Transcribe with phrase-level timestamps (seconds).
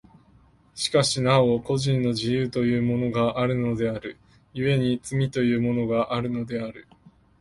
[0.73, 4.17] しかしなお個人の自由というものがあるのである、
[4.51, 6.87] 故に罪というものがあるのである。